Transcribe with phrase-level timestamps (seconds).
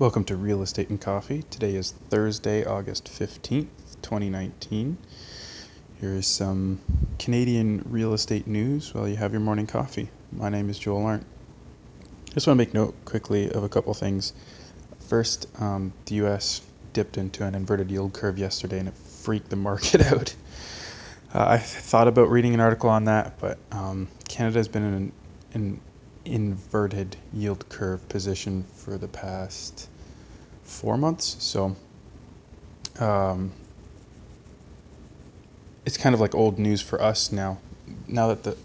[0.00, 1.42] Welcome to Real Estate and Coffee.
[1.50, 3.68] Today is Thursday, August 15th,
[4.00, 4.96] 2019.
[6.00, 6.80] Here is some
[7.18, 10.08] Canadian real estate news while you have your morning coffee.
[10.32, 11.26] My name is Joel Arndt.
[12.32, 14.32] Just want to make note quickly of a couple things.
[15.06, 16.62] First, um, the US
[16.94, 20.34] dipped into an inverted yield curve yesterday and it freaked the market out.
[21.34, 25.12] Uh, I thought about reading an article on that, but um, Canada has been in
[25.52, 25.80] an
[26.24, 29.88] inverted yield curve position for the past
[30.62, 31.36] four months.
[31.38, 31.76] So
[32.98, 33.52] um,
[35.84, 37.58] it's kind of like old news for us now.
[38.06, 38.56] Now that the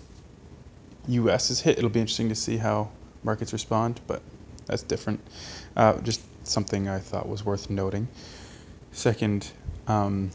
[1.07, 1.49] U.S.
[1.49, 2.89] is hit, it'll be interesting to see how
[3.23, 4.21] markets respond, but
[4.65, 5.19] that's different.
[5.75, 8.07] Uh, just something I thought was worth noting.
[8.91, 9.49] Second,
[9.87, 10.31] um,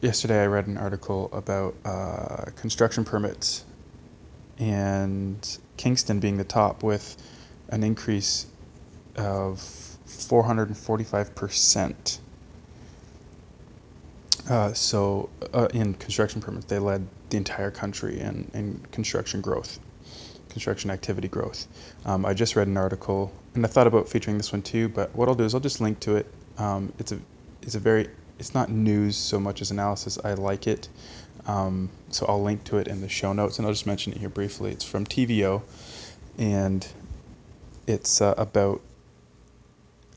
[0.00, 3.64] yesterday I read an article about uh, construction permits
[4.58, 7.16] and Kingston being the top with
[7.68, 8.46] an increase
[9.16, 9.58] of
[10.06, 12.18] 445%.
[14.48, 19.78] Uh, so, uh, in construction permits, they led the entire country in, in construction growth,
[20.48, 21.66] construction activity growth.
[22.06, 24.88] Um, I just read an article, and I thought about featuring this one too.
[24.88, 26.26] But what I'll do is I'll just link to it.
[26.56, 27.20] Um, it's a
[27.62, 30.18] it's a very it's not news so much as analysis.
[30.24, 30.88] I like it,
[31.48, 34.18] um, so I'll link to it in the show notes, and I'll just mention it
[34.18, 34.70] here briefly.
[34.70, 35.62] It's from TVO,
[36.36, 36.86] and
[37.86, 38.82] it's uh, about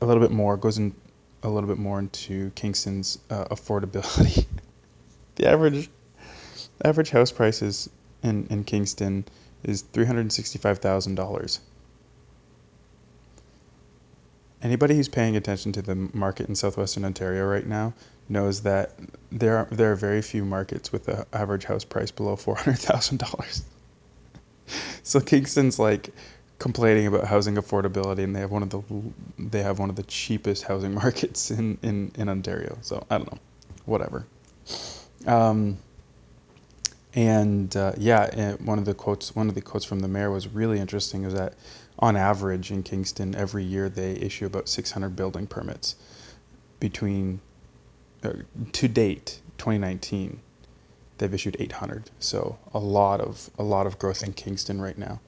[0.02, 0.93] a little bit more goes in
[1.43, 4.45] a little bit more into Kingston's uh, affordability.
[5.35, 5.89] the average
[6.83, 7.89] average house prices
[8.23, 9.25] in, in Kingston
[9.63, 11.61] is three hundred sixty five thousand dollars.
[14.64, 17.94] Anybody who's paying attention to the market in southwestern Ontario right now
[18.30, 18.92] knows that
[19.31, 22.80] there are there are very few markets with an average house price below four hundred
[22.80, 23.64] thousand dollars.
[25.04, 26.12] so Kingston's like
[26.59, 28.82] complaining about housing affordability, and they have one of the
[29.39, 32.78] they have one of the cheapest housing markets in in, in Ontario.
[32.82, 33.39] So I don't know,
[33.86, 34.26] whatever.
[35.26, 35.77] Um,
[37.14, 40.48] and uh, yeah, one of the quotes one of the quotes from the mayor was
[40.48, 41.26] really interesting.
[41.26, 41.55] Is that
[42.02, 45.95] on average in Kingston every year they issue about 600 building permits
[46.80, 47.39] between
[48.23, 48.34] uh,
[48.72, 50.39] to date 2019
[51.17, 55.20] they've issued 800 so a lot of a lot of growth in kingston right now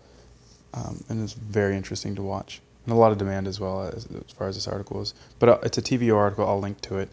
[0.74, 4.06] um, and it's very interesting to watch and a lot of demand as well as,
[4.06, 5.14] as far as this article is.
[5.40, 6.48] But uh, it's a TVO article.
[6.48, 7.10] I'll link to it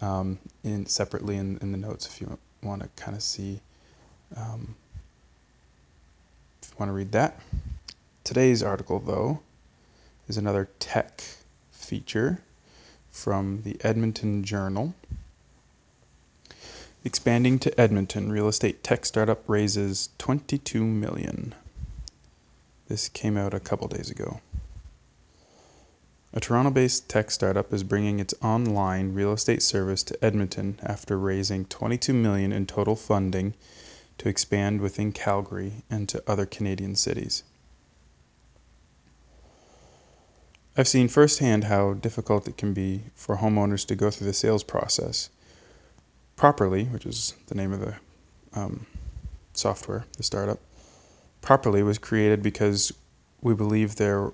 [0.00, 3.60] um, in separately in, in the notes if you want to kind of see.
[4.36, 4.74] Um,
[6.62, 7.38] if you want to read that.
[8.24, 9.40] Today's article, though,
[10.28, 11.24] is another tech
[11.72, 12.40] feature
[13.10, 14.94] from the Edmonton Journal.
[17.04, 21.52] Expanding to Edmonton, real estate tech startup raises 22 million.
[22.86, 24.40] This came out a couple days ago.
[26.32, 31.18] A Toronto based tech startup is bringing its online real estate service to Edmonton after
[31.18, 33.54] raising 22 million in total funding
[34.18, 37.42] to expand within Calgary and to other Canadian cities.
[40.76, 44.62] I've seen firsthand how difficult it can be for homeowners to go through the sales
[44.62, 45.28] process
[46.36, 47.94] properly, which is the name of the
[48.54, 48.86] um,
[49.54, 50.58] software, the startup
[51.42, 52.92] properly was created because
[53.42, 54.32] we believe there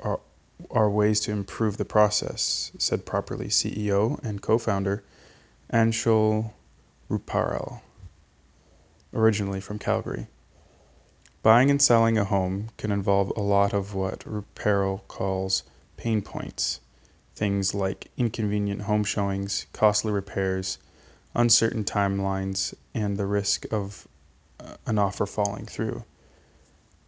[0.00, 0.18] are,
[0.70, 5.04] are ways to improve the process, said properly CEO and co founder
[5.72, 6.50] Anshul
[7.08, 7.80] Ruparel,
[9.14, 10.26] originally from Calgary.
[11.48, 15.62] Buying and selling a home can involve a lot of what Ruparel calls
[15.96, 16.80] pain points,
[17.34, 20.76] things like inconvenient home showings, costly repairs,
[21.34, 24.06] uncertain timelines, and the risk of
[24.60, 26.04] uh, an offer falling through.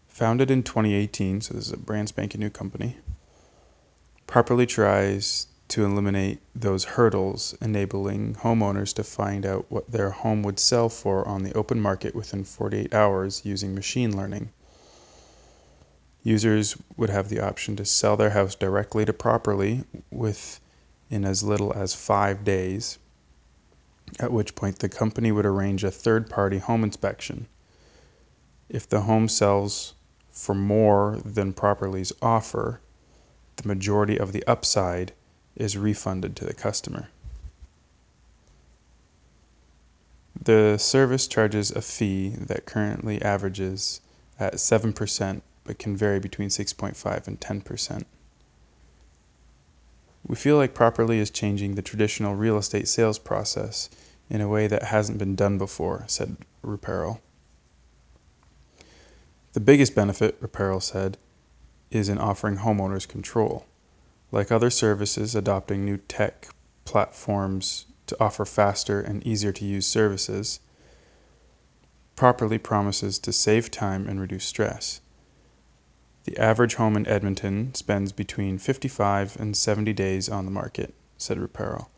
[0.09, 2.97] Founded in 2018, so this is a brand spanking new company,
[4.27, 10.59] properly tries to eliminate those hurdles, enabling homeowners to find out what their home would
[10.59, 14.51] sell for on the open market within 48 hours using machine learning.
[16.25, 21.73] Users would have the option to sell their house directly to properly within as little
[21.73, 22.99] as five days,
[24.19, 27.47] at which point the company would arrange a third party home inspection.
[28.69, 29.95] If the home sells
[30.33, 32.81] for more than Properly's offer,
[33.57, 35.13] the majority of the upside
[35.57, 37.09] is refunded to the customer.
[40.43, 44.01] The service charges a fee that currently averages
[44.39, 48.05] at 7% but can vary between 6.5 and 10%.
[50.27, 53.91] We feel like Properly is changing the traditional real estate sales process
[54.29, 57.21] in a way that hasn't been done before, said Ruparel.
[59.53, 61.19] The biggest benefit, Ruparel said,
[61.91, 63.67] is in offering homeowners control.
[64.33, 66.49] Like other services adopting new tech
[66.85, 70.61] platforms to offer faster and easier to use services,
[72.21, 75.01] Properly promises to save time and reduce stress.
[76.25, 81.39] The average home in Edmonton spends between 55 and 70 days on the market, said
[81.39, 81.89] Ruparel.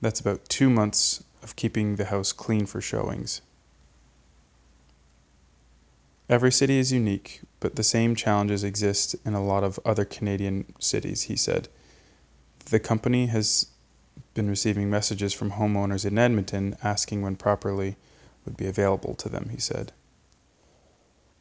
[0.00, 3.40] That's about two months of keeping the house clean for showings.
[6.32, 10.64] Every city is unique, but the same challenges exist in a lot of other Canadian
[10.78, 11.68] cities, he said.
[12.70, 13.66] The company has
[14.32, 17.96] been receiving messages from homeowners in Edmonton asking when properly
[18.46, 19.92] would be available to them, he said.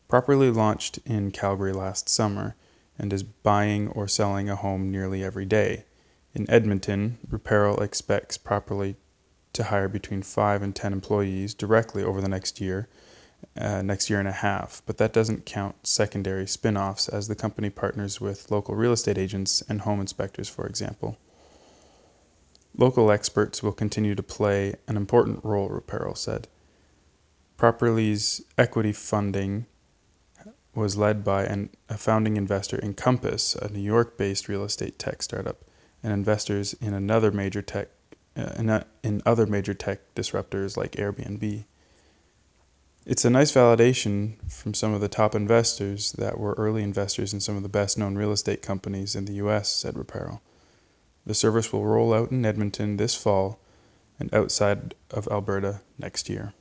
[0.09, 2.57] Properly launched in Calgary last summer
[2.99, 5.85] and is buying or selling a home nearly every day.
[6.33, 8.97] In Edmonton, Ruparel expects Properly
[9.53, 12.89] to hire between 5 and 10 employees directly over the next year,
[13.57, 17.35] uh, next year and a half, but that doesn't count secondary spin offs as the
[17.35, 21.17] company partners with local real estate agents and home inspectors, for example.
[22.77, 26.47] Local experts will continue to play an important role, Ruparel said.
[27.57, 29.65] Properly's equity funding
[30.73, 34.97] was led by an, a founding investor in Compass, a New York based real estate
[34.97, 35.65] tech startup,
[36.01, 37.89] and investors in another major tech
[38.37, 41.65] uh, in, a, in other major tech disruptors like Airbnb.
[43.05, 47.39] It's a nice validation from some of the top investors that were early investors in
[47.39, 50.39] some of the best known real estate companies in the US, said Ruparel.
[51.25, 53.59] The service will roll out in Edmonton this fall
[54.19, 56.53] and outside of Alberta next year.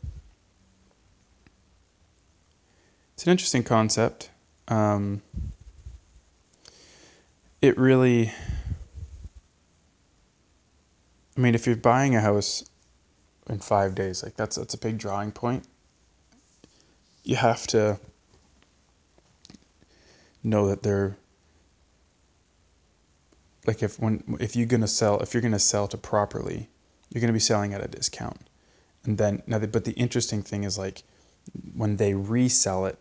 [3.20, 4.30] it's an interesting concept.
[4.68, 5.20] Um,
[7.60, 8.32] it really,
[11.36, 12.64] I mean, if you're buying a house
[13.50, 15.64] in five days, like that's that's a big drawing point.
[17.30, 17.96] You have to
[20.42, 21.16] know that they're
[23.68, 26.68] like if when if you're gonna sell if you're gonna sell to properly,
[27.08, 28.40] you're gonna be selling at a discount,
[29.04, 31.04] and then now but the interesting thing is like
[31.76, 32.98] when they resell it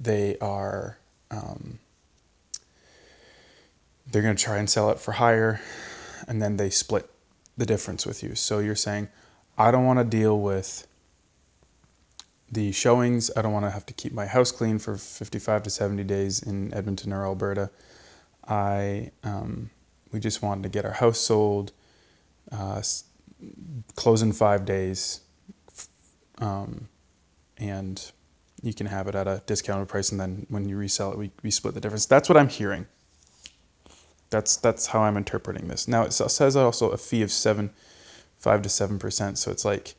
[0.00, 0.96] they are
[1.32, 1.80] um,
[4.06, 5.60] they're to try and sell it for higher
[6.28, 7.10] and then they split
[7.56, 8.36] the difference with you.
[8.36, 9.08] So you're saying
[9.58, 10.86] i don't want to deal with
[12.54, 15.70] the showings i don't want to have to keep my house clean for 55 to
[15.70, 17.70] 70 days in edmonton or alberta
[18.48, 19.70] i um,
[20.12, 21.72] we just wanted to get our house sold
[22.52, 22.82] uh,
[23.96, 25.20] close in five days
[26.38, 26.88] um,
[27.58, 28.12] and
[28.62, 31.30] you can have it at a discounted price, and then when you resell it, we,
[31.42, 32.06] we split the difference.
[32.06, 32.86] That's what I'm hearing.
[34.30, 35.86] That's that's how I'm interpreting this.
[35.86, 37.70] Now it says also a fee of seven,
[38.38, 39.38] five to seven percent.
[39.38, 39.94] So it's like,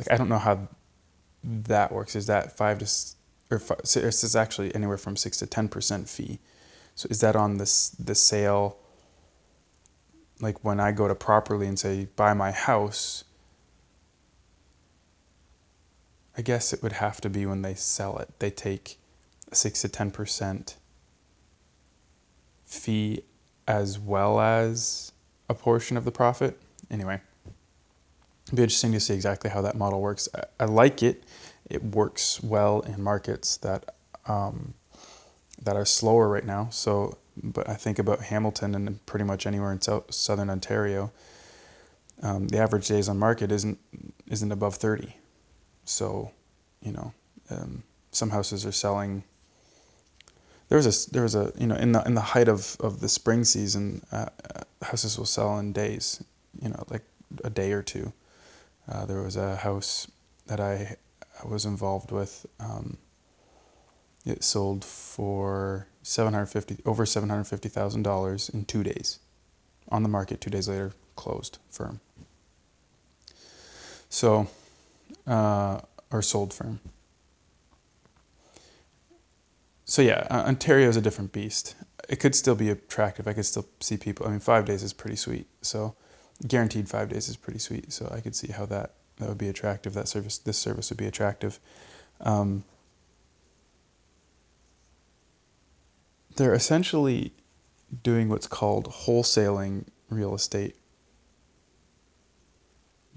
[0.00, 0.66] like I don't know how
[1.44, 2.16] that works.
[2.16, 2.86] Is that five to
[3.50, 6.38] or five, it's actually anywhere from six to ten percent fee.
[6.94, 8.78] So is that on this the sale?
[10.40, 13.24] Like when I go to properly and say buy my house,
[16.36, 18.30] I guess it would have to be when they sell it.
[18.38, 18.98] They take
[19.52, 20.74] 6 to 10%
[22.64, 23.22] fee
[23.68, 25.12] as well as
[25.50, 26.58] a portion of the profit.
[26.90, 27.20] Anyway,
[28.56, 30.28] be interesting to see exactly how that model works.
[30.34, 31.24] I, I like it.
[31.68, 33.94] It works well in markets that
[34.26, 34.74] um,
[35.62, 36.68] that are slower right now.
[36.70, 41.12] So, but I think about Hamilton and pretty much anywhere in south, southern Ontario,
[42.22, 43.78] um, the average days on market isn't
[44.28, 45.14] isn't above 30.
[45.84, 46.30] So,
[46.82, 47.12] you know,
[47.50, 49.22] um, some houses are selling.
[50.68, 53.00] There was a there was a you know in the in the height of, of
[53.00, 56.22] the spring season, uh, uh, houses will sell in days,
[56.62, 57.02] you know, like
[57.44, 58.12] a day or two.
[58.90, 60.10] Uh, there was a house
[60.46, 60.96] that I
[61.44, 62.44] was involved with.
[62.58, 62.98] Um,
[64.26, 69.20] it sold for seven hundred fifty over seven hundred fifty thousand dollars in two days,
[69.88, 70.40] on the market.
[70.40, 72.00] Two days later, closed firm.
[74.08, 74.48] So
[75.26, 75.80] uh,
[76.10, 76.80] or sold firm.
[79.84, 81.76] So yeah, uh, Ontario is a different beast.
[82.08, 83.28] It could still be attractive.
[83.28, 84.26] I could still see people.
[84.26, 85.46] I mean, five days is pretty sweet.
[85.62, 85.94] So
[86.46, 87.92] guaranteed five days is pretty sweet.
[87.92, 89.94] So I could see how that that would be attractive.
[89.94, 91.58] That service, this service would be attractive.
[92.20, 92.64] Um,
[96.36, 97.32] they're essentially
[98.02, 100.76] doing what's called wholesaling real estate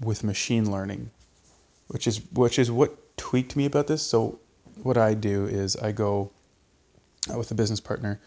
[0.00, 1.10] with machine learning
[1.88, 4.02] which is which is what tweaked me about this.
[4.02, 4.38] So
[4.82, 6.30] what I do is I go
[7.34, 8.20] with a business partner.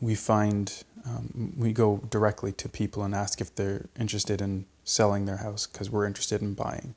[0.00, 0.72] We find
[1.06, 5.66] um, we go directly to people and ask if they're interested in selling their house
[5.66, 6.94] because we're interested in buying.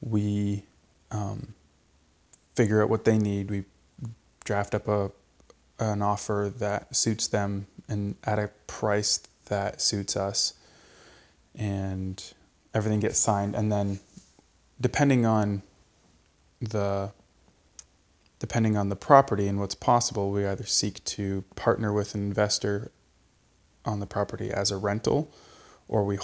[0.00, 0.64] We
[1.10, 1.54] um,
[2.54, 3.50] figure out what they need.
[3.50, 3.64] We
[4.44, 5.10] draft up a
[5.80, 10.54] an offer that suits them and at a price that suits us
[11.56, 12.22] and
[12.74, 13.98] everything gets signed and then
[14.80, 15.60] depending on
[16.60, 17.10] the
[18.44, 22.90] depending on the property and what's possible we either seek to partner with an investor
[23.86, 25.32] on the property as a rental
[25.88, 26.18] or we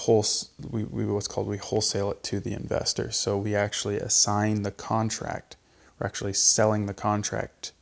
[0.70, 4.70] we, we what's called we wholesale it to the investor so we actually assign the
[4.70, 5.56] contract
[5.98, 7.72] we're actually selling the contract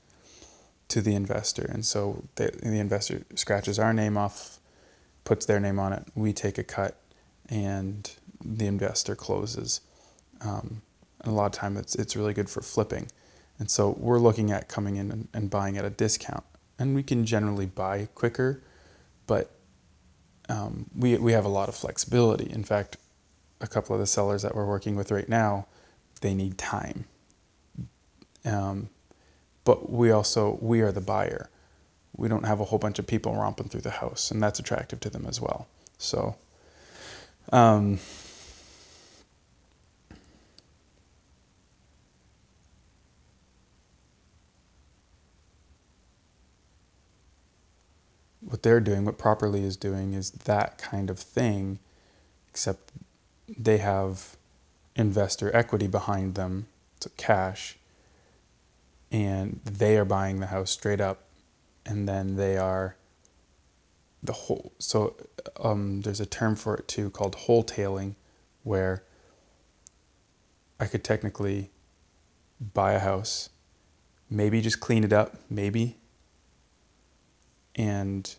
[0.87, 4.61] to the investor and so the, the investor scratches our name off
[5.25, 6.97] puts their name on it we take a cut
[7.49, 8.11] and
[8.45, 9.81] the investor closes.
[10.41, 10.83] Um,
[11.23, 13.09] and a lot of time it's, it's really good for flipping.
[13.59, 16.45] And so we're looking at coming in and, and buying at a discount.
[16.79, 18.63] And we can generally buy quicker,
[19.27, 19.51] but
[20.49, 22.51] um, we, we have a lot of flexibility.
[22.51, 22.99] In fact,
[23.61, 25.67] a couple of the sellers that we're working with right now,
[26.21, 27.05] they need time.
[28.45, 28.89] Um,
[29.65, 31.51] but we also, we are the buyer.
[32.17, 35.01] We don't have a whole bunch of people romping through the house, and that's attractive
[35.01, 35.67] to them as well.
[35.99, 36.37] So,
[37.53, 37.99] um,
[48.59, 51.79] what they're doing, what Properly is doing, is that kind of thing,
[52.51, 52.91] except
[53.57, 54.37] they have
[54.97, 56.67] investor equity behind them,
[56.99, 57.79] so cash,
[59.13, 61.23] and they are buying the house straight up,
[61.87, 62.97] and then they are
[64.25, 64.73] the whole.
[64.81, 65.15] So
[65.61, 68.17] um, there's a term for it too called wholetailing,
[68.65, 69.05] where
[70.81, 71.71] I could technically
[72.75, 73.51] buy a house,
[74.29, 75.97] maybe just clean it up, maybe
[77.79, 78.35] and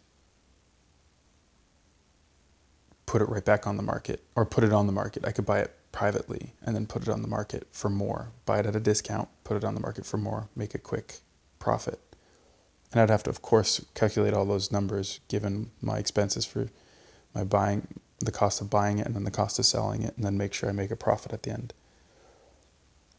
[3.09, 5.25] put it right back on the market or put it on the market.
[5.25, 8.59] I could buy it privately and then put it on the market for more, buy
[8.59, 11.17] it at a discount, put it on the market for more, make a quick
[11.57, 11.99] profit.
[12.91, 16.67] And I'd have to, of course, calculate all those numbers given my expenses for
[17.33, 17.87] my buying,
[18.19, 20.53] the cost of buying it, and then the cost of selling it, and then make
[20.53, 21.73] sure I make a profit at the end.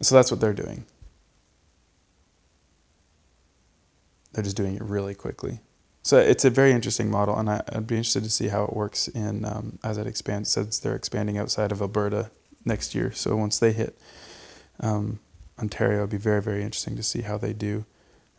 [0.03, 0.87] So that's what they're doing.
[4.35, 5.59] They're just doing it really quickly.
[6.03, 8.75] So it's a very interesting model, and I, would be interested to see how it
[8.75, 10.51] works in um, as it expands.
[10.51, 12.31] Since they're expanding outside of Alberta
[12.65, 13.99] next year, so once they hit
[14.81, 15.21] um,
[15.59, 17.85] Ontario, it'd be very very interesting to see how they do.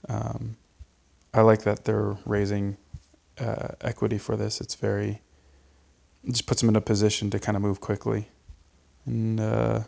[0.10, 0.58] Um,
[1.34, 2.78] I like that they're raising
[3.40, 4.60] uh, equity for this.
[4.60, 5.22] It's very
[6.24, 8.28] it just puts them in a position to kind of move quickly,
[9.06, 9.82] and uh,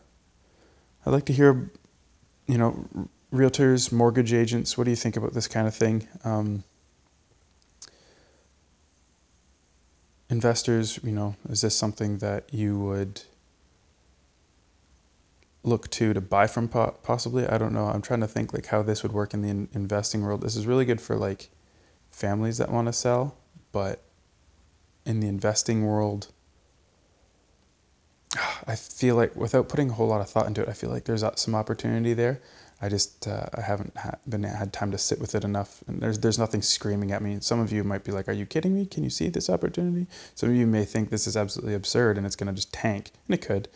[1.06, 1.72] I'd like to hear,
[2.46, 2.88] you know,
[3.34, 4.78] realtors, mortgage agents.
[4.78, 6.08] What do you think about this kind of thing?
[10.34, 13.22] Investors, you know, is this something that you would
[15.64, 17.46] look to to buy from possibly?
[17.48, 17.86] I don't know.
[17.86, 20.42] I'm trying to think like how this would work in the in- investing world.
[20.42, 21.50] This is really good for like
[22.10, 23.38] families that want to sell,
[23.72, 24.02] but
[25.06, 26.30] in the investing world,
[28.68, 31.06] I feel like without putting a whole lot of thought into it, I feel like
[31.06, 32.42] there's some opportunity there.
[32.84, 36.02] I just uh, I haven't ha- been had time to sit with it enough, and
[36.02, 37.38] there's there's nothing screaming at me.
[37.40, 38.86] Some of you might be like, "Are you kidding me?
[38.86, 42.26] Can you see this opportunity?" Some of you may think this is absolutely absurd and
[42.26, 43.70] it's going to just tank, and it could.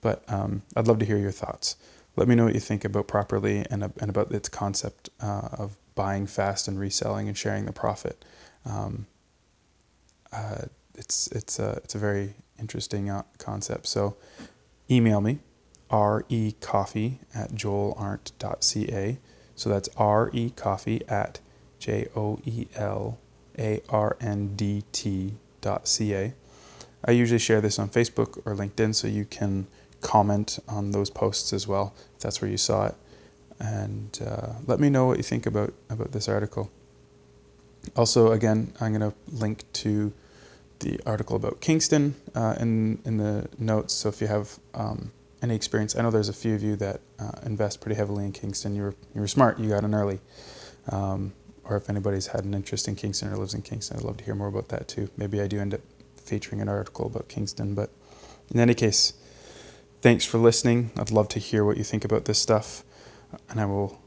[0.00, 1.76] But um, I'd love to hear your thoughts.
[2.16, 5.76] Let me know what you think about properly and and about its concept uh, of
[5.94, 8.24] buying fast and reselling and sharing the profit.
[8.64, 9.06] Um,
[10.32, 10.62] uh,
[10.94, 13.86] it's it's a it's a very interesting uh, concept.
[13.86, 14.16] So,
[14.90, 15.40] email me
[15.90, 19.18] recoffee at joelarndt.ca.
[19.54, 21.40] So that's recoffee at
[21.78, 23.18] J O E L
[23.58, 26.32] A R N D T dot ca.
[27.04, 29.66] I usually share this on Facebook or LinkedIn so you can
[30.00, 32.94] comment on those posts as well if that's where you saw it.
[33.58, 36.70] And uh, let me know what you think about, about this article.
[37.96, 40.12] Also, again, I'm going to link to
[40.80, 43.94] the article about Kingston uh, in, in the notes.
[43.94, 45.10] So if you have um,
[45.42, 45.96] any experience?
[45.96, 48.74] I know there's a few of you that uh, invest pretty heavily in Kingston.
[48.74, 49.58] You were you were smart.
[49.58, 50.20] You got in early.
[50.90, 51.32] Um,
[51.64, 54.24] or if anybody's had an interest in Kingston or lives in Kingston, I'd love to
[54.24, 55.10] hear more about that too.
[55.16, 55.80] Maybe I do end up
[56.16, 57.74] featuring an article about Kingston.
[57.74, 57.90] But
[58.52, 59.14] in any case,
[60.00, 60.90] thanks for listening.
[60.96, 62.84] I'd love to hear what you think about this stuff,
[63.50, 64.00] and I will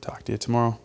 [0.00, 0.78] talk to you tomorrow.